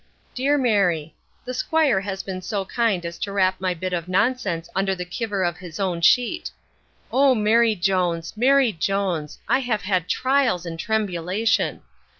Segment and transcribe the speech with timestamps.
[0.33, 1.13] DEAR MARY,
[1.45, 5.05] The 'squire has been so kind as to rap my bit of nonsense under the
[5.05, 6.49] kiver of his own sheet
[7.11, 8.35] O, Mary Jones!
[8.35, 9.37] Mary Jones!
[9.47, 11.81] I have had trials and trembulation.